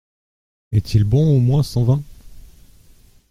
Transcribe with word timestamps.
Est-il 0.71 1.03
bon, 1.03 1.37
au 1.37 1.39
moins, 1.39 1.61
son 1.61 1.83
vin? 1.83 2.01